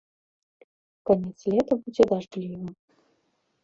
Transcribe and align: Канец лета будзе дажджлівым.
Канец 1.11 1.39
лета 1.53 1.73
будзе 1.85 2.03
дажджлівым. 2.15 2.67